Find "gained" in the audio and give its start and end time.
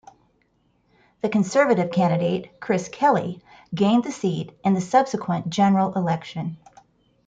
3.75-4.03